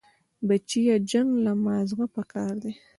[0.47, 2.71] بچيه جنگ له مازغه پکار دي.